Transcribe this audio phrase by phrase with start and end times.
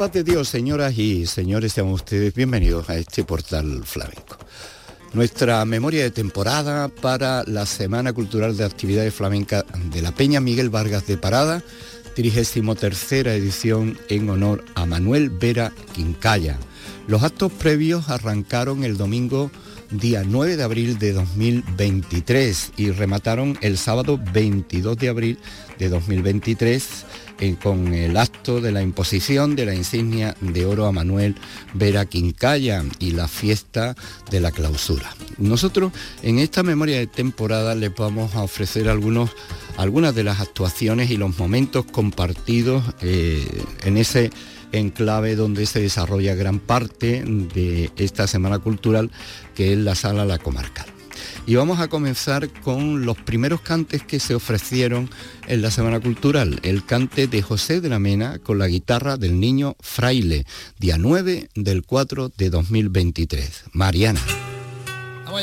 [0.00, 4.38] paz de Dios, señoras y señores, sean ustedes bienvenidos a este portal flamenco.
[5.12, 10.70] Nuestra memoria de temporada para la Semana Cultural de Actividades Flamencas de la Peña Miguel
[10.70, 11.62] Vargas de Parada,
[12.14, 16.56] 33 edición en honor a Manuel Vera Quincaya.
[17.06, 19.50] Los actos previos arrancaron el domingo
[19.90, 25.38] día 9 de abril de 2023 y remataron el sábado 22 de abril
[25.78, 27.04] de 2023
[27.60, 31.36] con el acto de la imposición de la insignia de oro a Manuel
[31.72, 33.96] Vera Quincaya y la fiesta
[34.30, 35.14] de la clausura.
[35.38, 41.16] Nosotros en esta memoria de temporada les vamos a ofrecer algunas de las actuaciones y
[41.16, 43.46] los momentos compartidos eh,
[43.84, 44.30] en ese
[44.72, 49.10] enclave donde se desarrolla gran parte de esta Semana Cultural,
[49.54, 50.99] que es la Sala La Comarcal.
[51.46, 55.10] Y vamos a comenzar con los primeros cantes que se ofrecieron
[55.46, 56.60] en la Semana Cultural.
[56.62, 60.46] El cante de José de la Mena con la guitarra del niño Fraile,
[60.78, 63.64] día 9 del 4 de 2023.
[63.72, 64.20] Mariana.
[65.24, 65.42] Vamos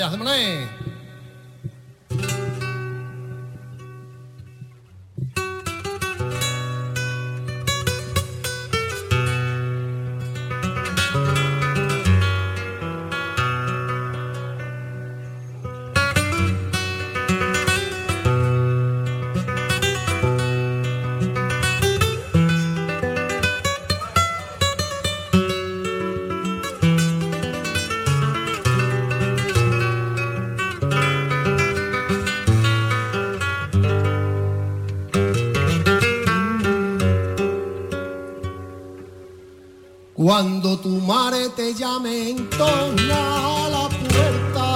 [40.39, 44.67] Cuando tu madre te llame en torno a la puerta.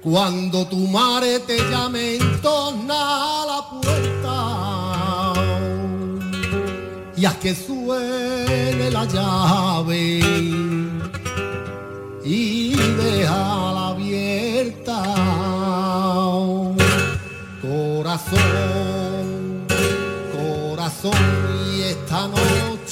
[0.00, 5.34] Cuando tu madre te llame en torno a la puerta.
[7.14, 10.20] Y haz que suene la llave
[12.24, 15.02] y déjala abierta.
[17.60, 18.79] Corazón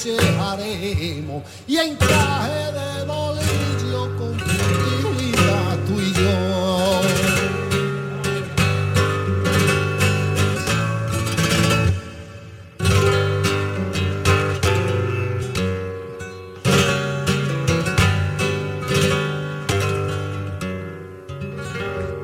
[0.09, 7.01] noche haremos y en traje de bolillo con tranquilidad tú y yo.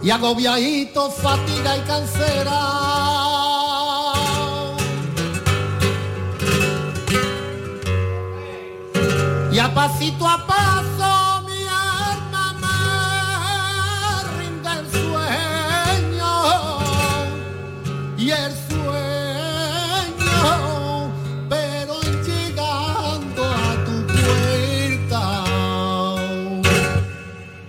[0.03, 2.74] Y agobiadito, fatiga y cansera
[9.55, 12.77] y a pasito a paso mi alma me
[14.37, 16.33] rinde el sueño.
[18.17, 20.43] Y el sueño
[21.47, 21.95] pero
[22.27, 25.23] llegando a tu puerta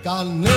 [0.03, 0.56] carne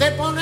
[0.00, 0.39] se pone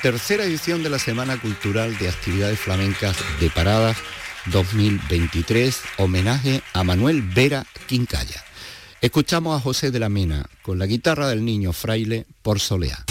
[0.00, 3.96] tercera edición de la Semana Cultural de Actividades Flamencas de Paradas
[4.52, 8.44] 2023, homenaje a Manuel Vera Quincalla.
[9.00, 13.07] Escuchamos a José de la Mena con la guitarra del niño fraile por Soleá.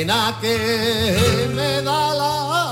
[0.00, 2.69] pena que me da la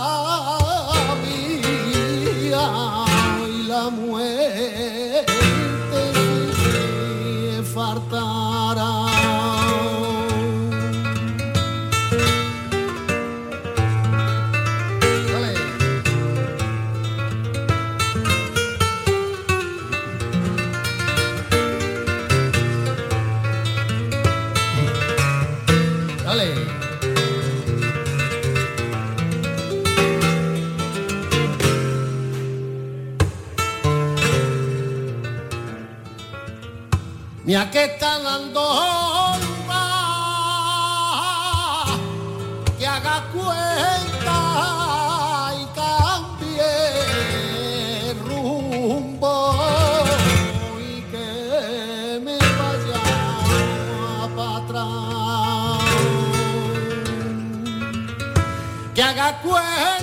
[37.71, 39.85] que está dando honra,
[42.79, 44.35] que haga cuenta
[45.61, 46.73] y cambie
[48.25, 49.55] rumbo
[50.79, 53.03] y que me vaya
[54.35, 55.83] para atrás,
[58.95, 59.98] que haga cuenta.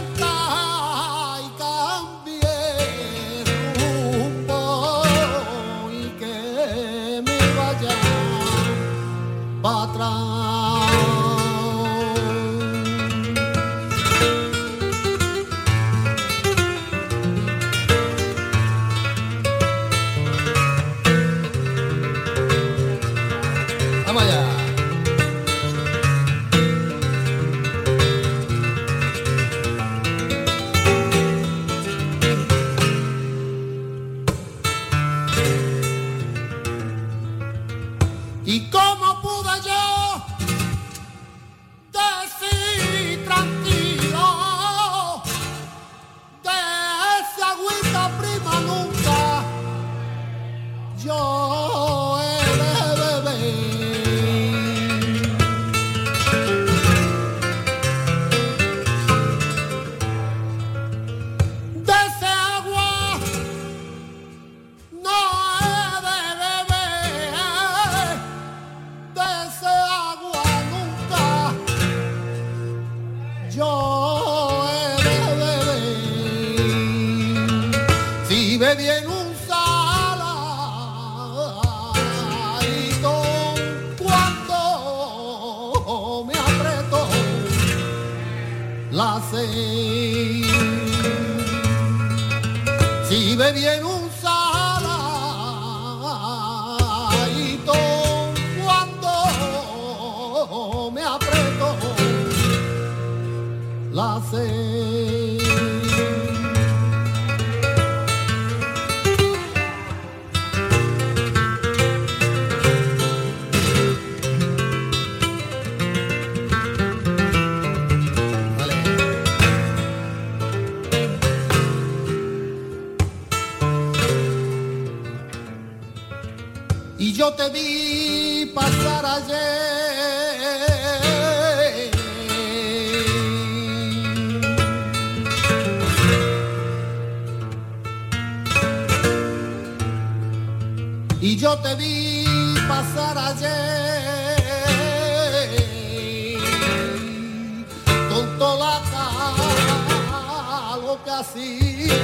[151.15, 151.95] fantasía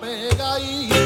[0.00, 1.03] pegadita.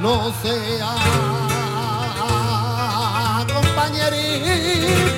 [0.00, 0.94] No sea
[3.52, 5.17] compañerita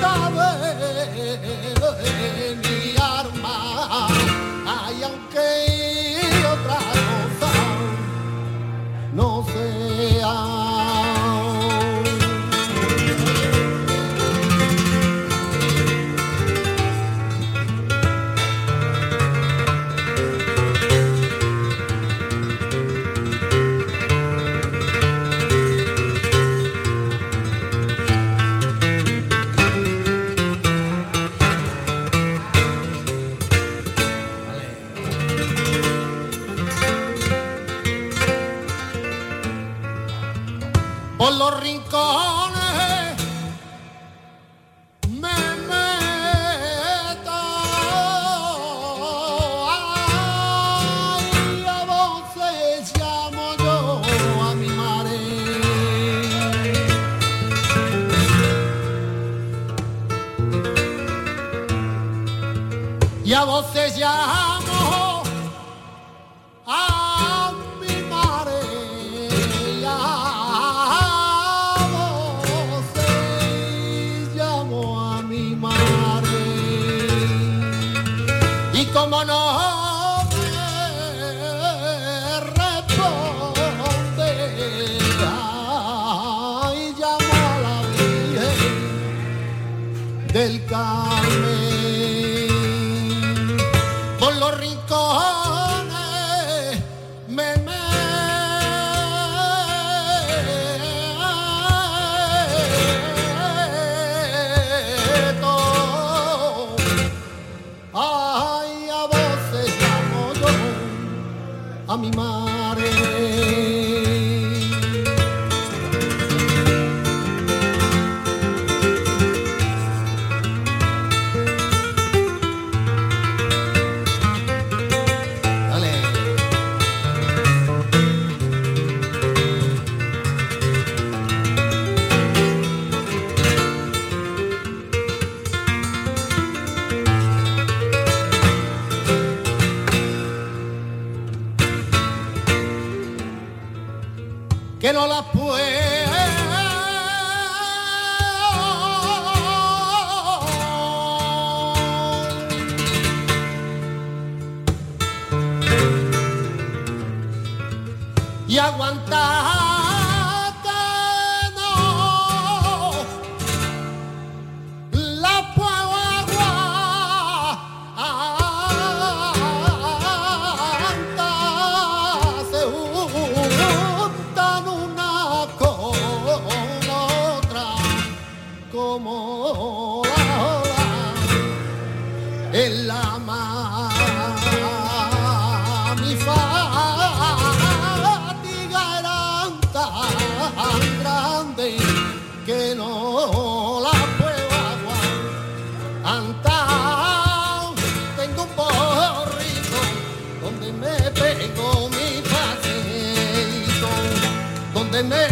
[205.03, 205.27] me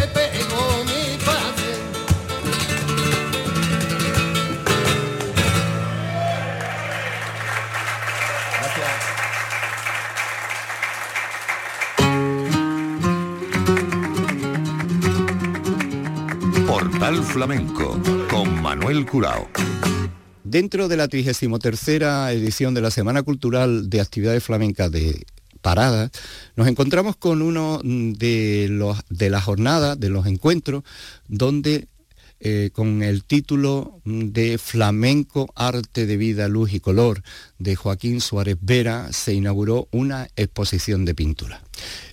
[0.85, 0.99] mi.
[16.65, 19.47] Portal Flamenco con Manuel Curao.
[20.43, 25.25] Dentro de la 33 edición de la Semana Cultural de Actividades Flamencas de
[25.61, 26.09] Parada,
[26.55, 30.83] nos encontramos con uno de, los, de las jornadas, de los encuentros,
[31.27, 31.87] donde
[32.41, 37.21] eh, con el título de Flamenco, Arte de Vida, Luz y Color
[37.57, 41.61] de Joaquín Suárez Vera se inauguró una exposición de pintura.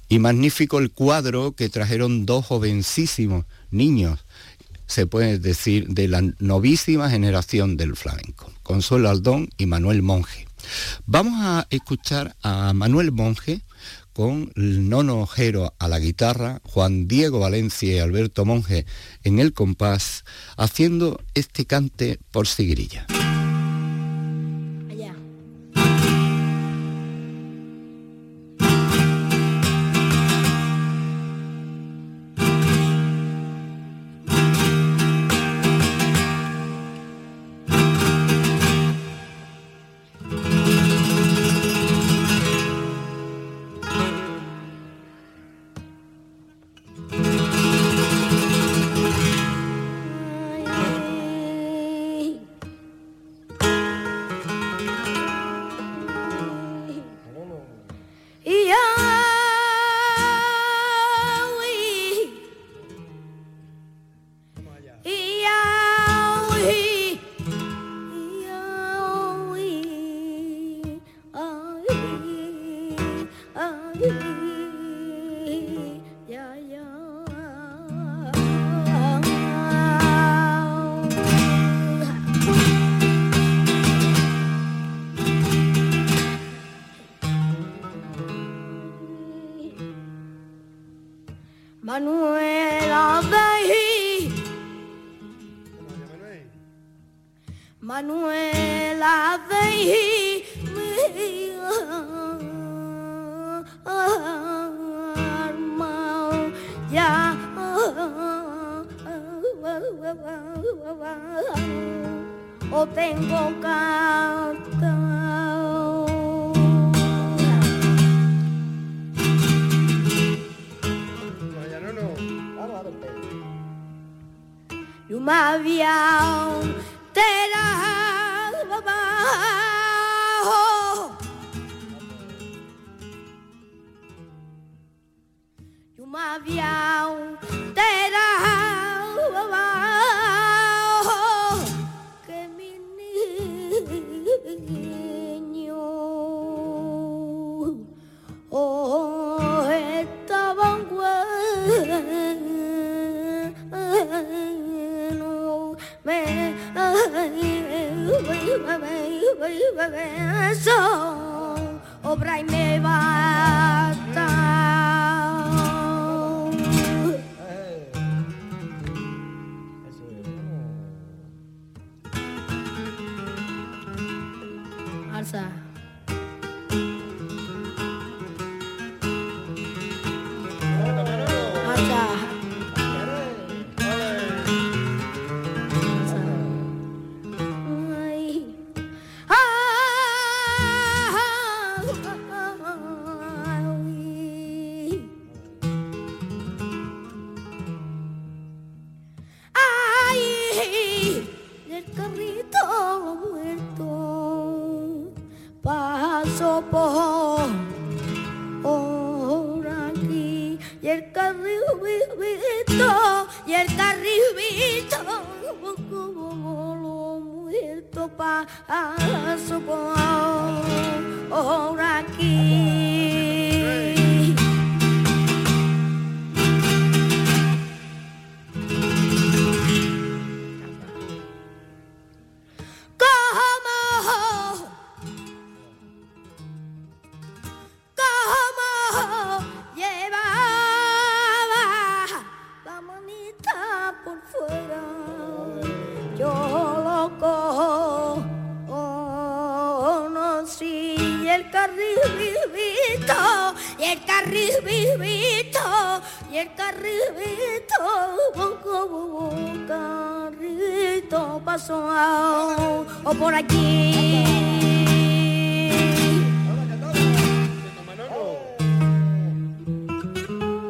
[0.09, 4.24] Y magnífico el cuadro que trajeron dos jovencísimos niños,
[4.87, 10.48] se puede decir, de la novísima generación del flamenco, Consuelo Aldón y Manuel Monje.
[11.07, 13.62] Vamos a escuchar a Manuel Monje
[14.12, 18.87] con el Nono Ojero a la guitarra, Juan Diego Valencia y Alberto Monje
[19.24, 20.24] en el compás,
[20.57, 23.07] haciendo este cante por sigrilla.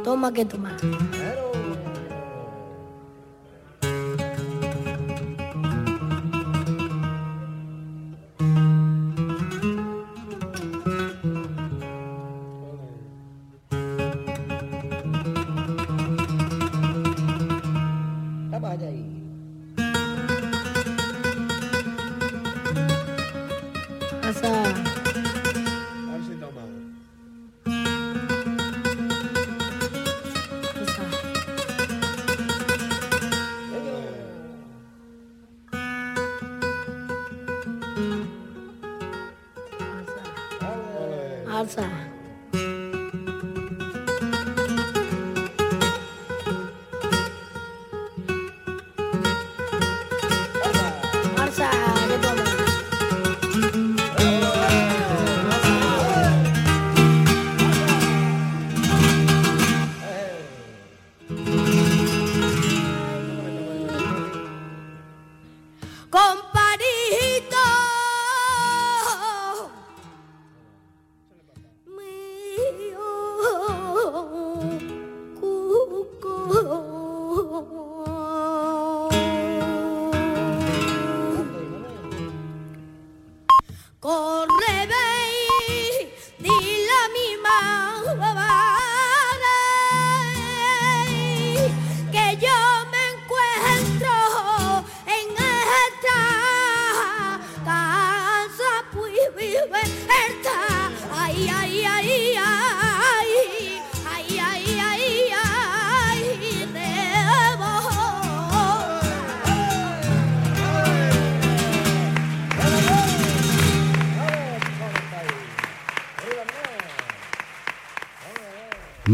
[0.06, 0.70] დომაგედომა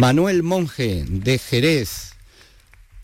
[0.02, 2.14] Manuel Monje de Jerez,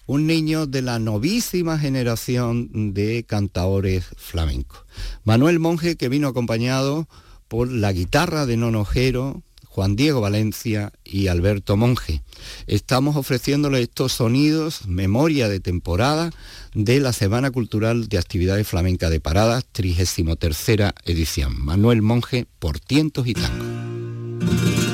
[0.07, 4.81] un niño de la novísima generación de cantaores flamencos.
[5.23, 7.09] Manuel Monje que vino acompañado
[7.47, 12.25] por la guitarra de Nonojero, Juan Diego Valencia y Alberto Monje.
[12.67, 16.33] Estamos ofreciéndole estos sonidos, memoria de temporada
[16.75, 20.67] de la Semana Cultural de Actividades Flamencas de Paradas, 33
[21.05, 21.65] edición.
[21.65, 24.88] Manuel Monje por tientos y tangos.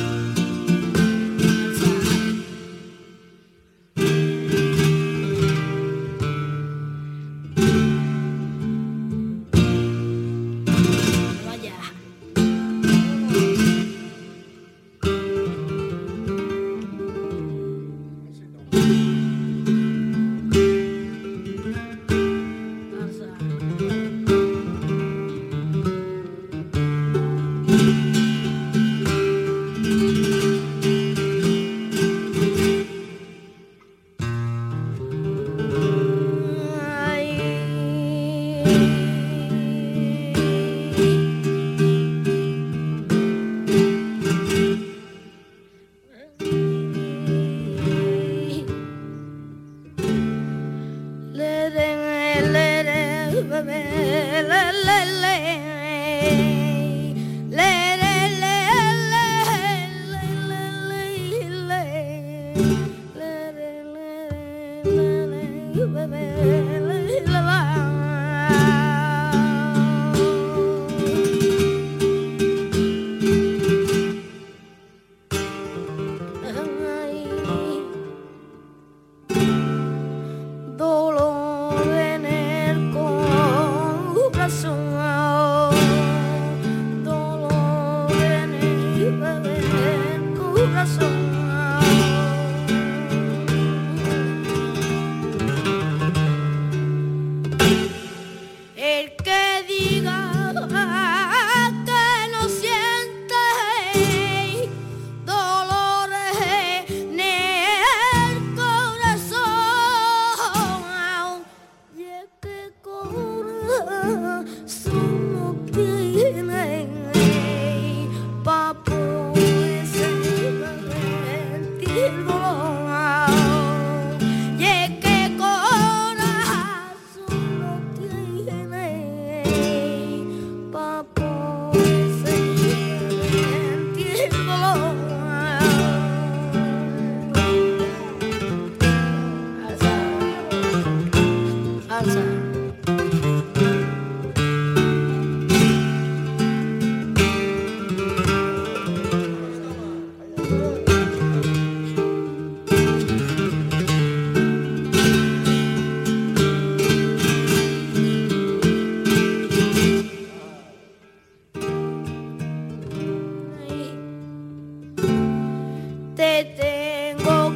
[62.55, 62.94] Thank you.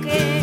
[0.01, 0.38] que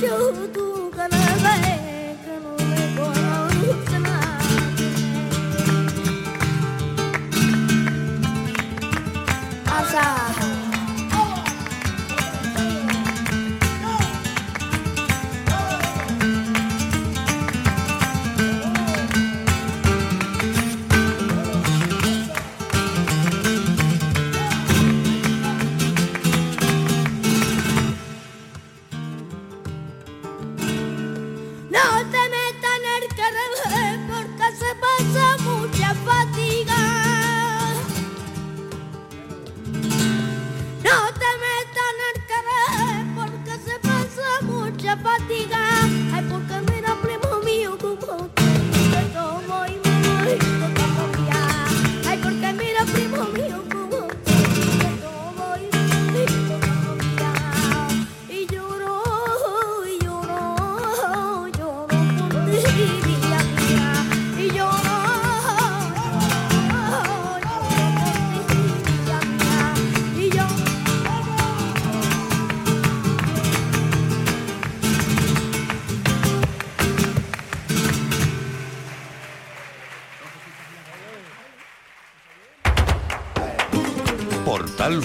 [0.00, 1.69] 就渡过来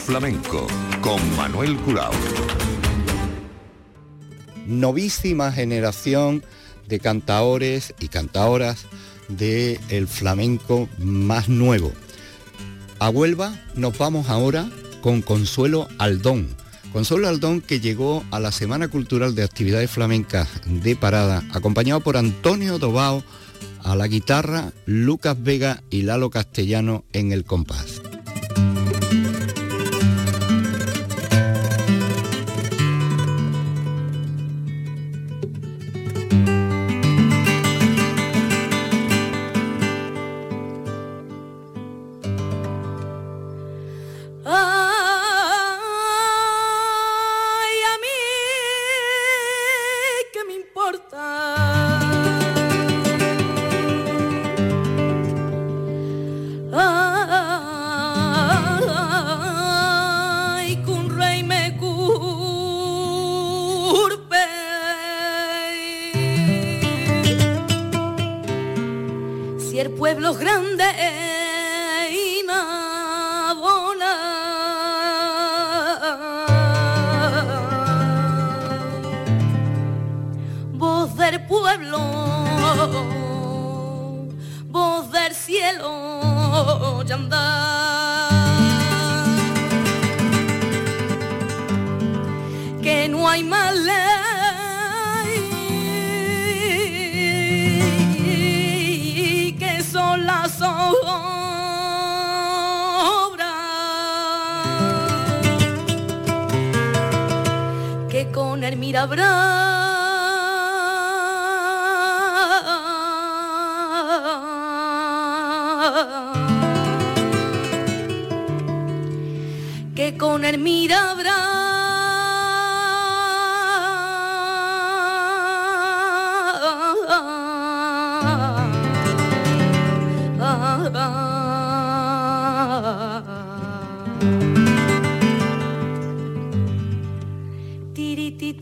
[0.05, 0.67] Flamenco
[1.01, 2.11] con Manuel Curao.
[4.67, 6.43] Novísima generación
[6.87, 8.85] de cantaores y cantaoras
[9.29, 11.91] del el flamenco más nuevo.
[12.99, 14.69] A Huelva nos vamos ahora
[15.01, 16.49] con Consuelo Aldón.
[16.93, 22.15] Consuelo Aldón que llegó a la Semana Cultural de Actividades Flamencas de Parada, acompañado por
[22.15, 23.23] Antonio Dobao
[23.83, 28.03] a la guitarra, Lucas Vega y Lalo Castellano en el compás.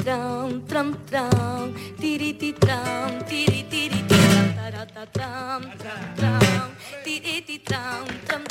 [0.04, 5.62] tram tram tram tiri ti tram tiri tiri tram tara ta tram
[6.20, 6.68] tram
[7.06, 8.44] tiri ti tram tram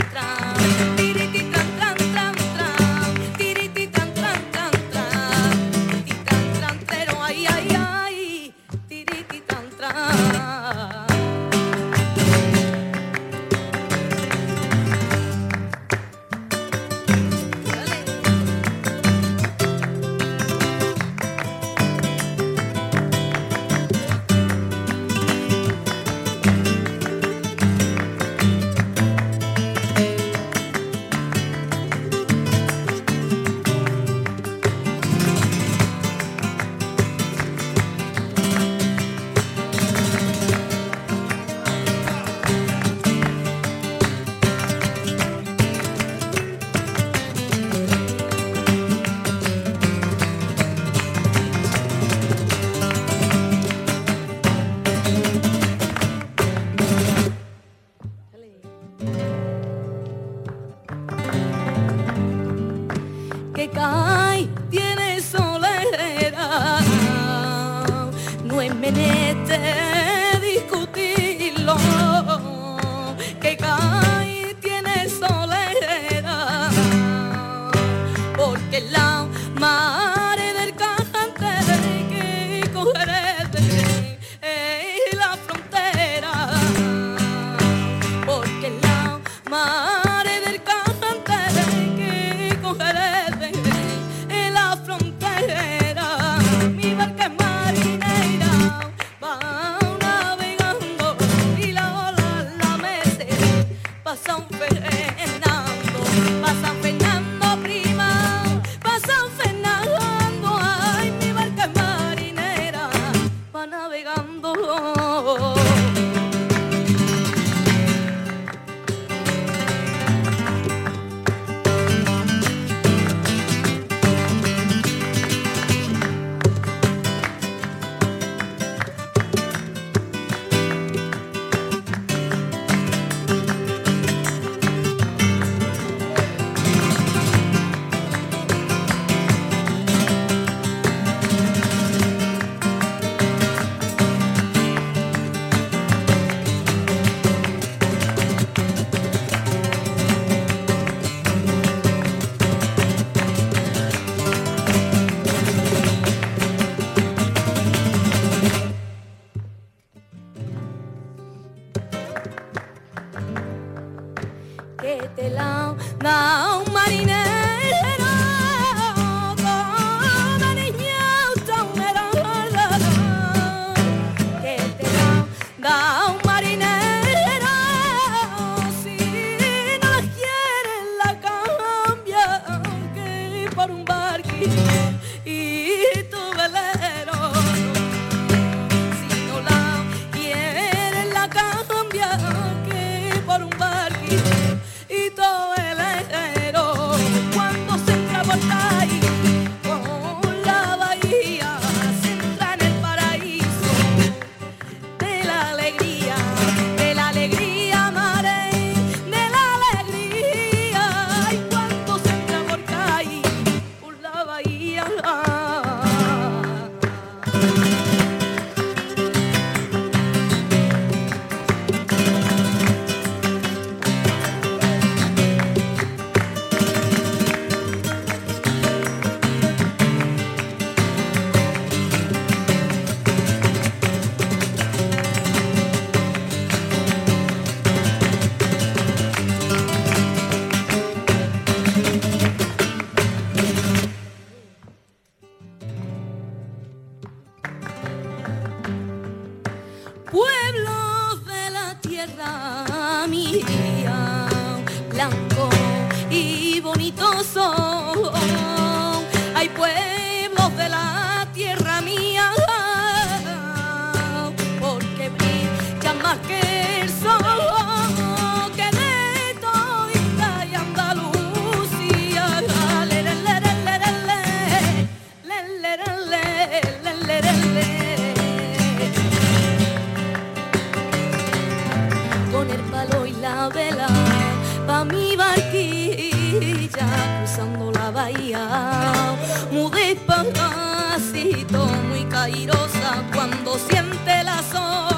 [291.25, 294.92] Muy cairosa cuando siente la sombra.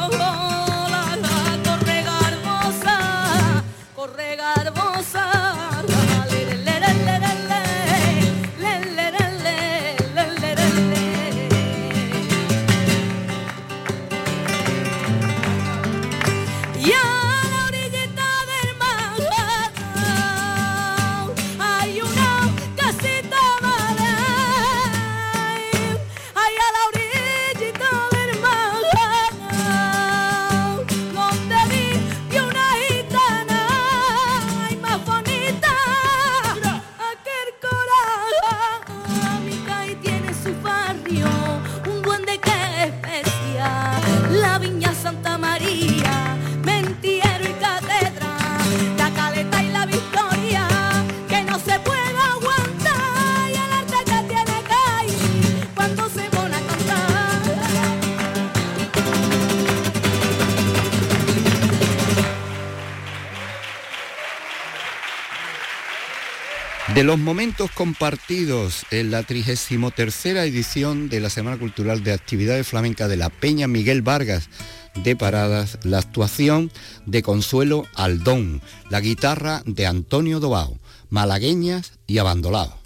[66.95, 73.09] De los momentos compartidos en la 33 edición de la Semana Cultural de Actividades Flamenca
[73.09, 74.49] de la Peña Miguel Vargas
[74.95, 76.71] de Paradas, la actuación
[77.05, 80.79] de Consuelo Aldón, la guitarra de Antonio Dobao,
[81.11, 82.84] malagueñas y abandolados.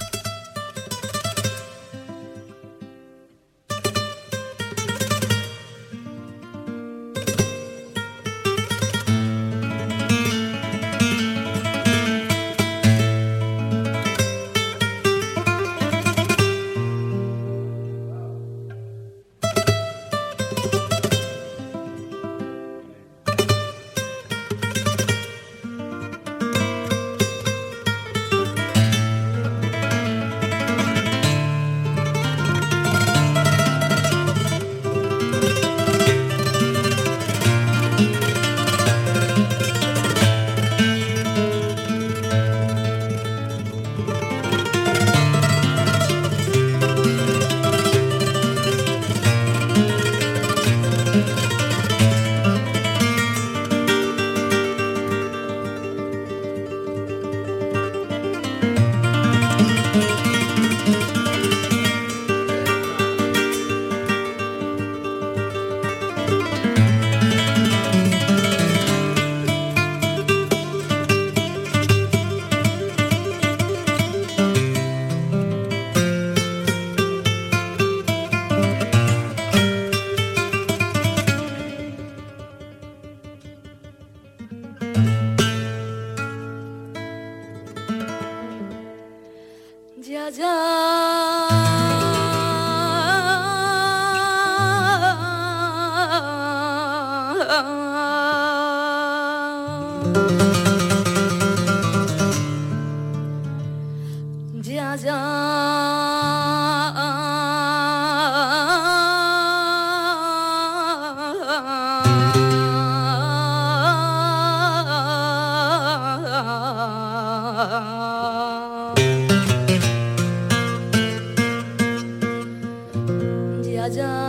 [123.89, 124.29] Raja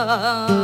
[0.00, 0.57] Ah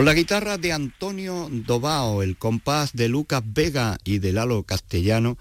[0.00, 5.36] Con la guitarra de Antonio Dobao, el compás de Lucas Vega y de Lalo Castellano,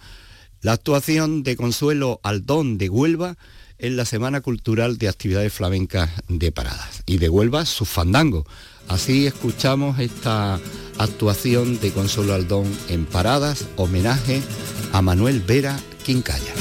[0.60, 3.38] la actuación de Consuelo Aldón de Huelva
[3.78, 7.04] en la Semana Cultural de Actividades Flamencas de Paradas.
[7.06, 8.46] Y de Huelva su fandango.
[8.90, 10.60] Así escuchamos esta
[10.98, 14.42] actuación de Consuelo Aldón en Paradas, homenaje
[14.92, 16.54] a Manuel Vera Quincalla.